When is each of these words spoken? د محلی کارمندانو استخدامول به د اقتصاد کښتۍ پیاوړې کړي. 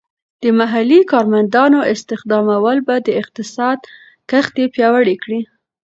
د 0.43 0.45
محلی 0.59 0.99
کارمندانو 1.11 1.79
استخدامول 1.93 2.77
به 2.87 2.95
د 3.07 3.09
اقتصاد 3.21 3.77
کښتۍ 4.29 4.65
پیاوړې 4.75 5.15
کړي. 5.23 5.41